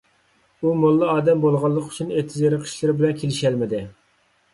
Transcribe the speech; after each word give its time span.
ئۇ 0.59 0.69
موللا 0.83 1.09
ئادەم 1.15 1.43
بولغانلىقى 1.43 1.91
ئۈچۈن، 1.93 2.09
ئېتىز- 2.15 2.39
ئېرىق 2.47 2.65
ئىشلىرى 2.71 2.97
بىلەن 3.03 3.21
كېلىشەلمىدى. 3.21 3.83